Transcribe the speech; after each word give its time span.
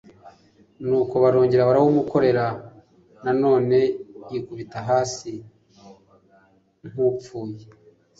Nuko 0.87 1.13
barongera 1.23 1.67
barawumukorera 1.69 2.45
na 3.23 3.31
none 3.41 3.77
yikubita 4.29 4.77
hasi 4.89 5.31
nk'upfuye. 6.89 7.63